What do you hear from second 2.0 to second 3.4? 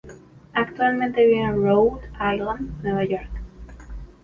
Island, Nueva York.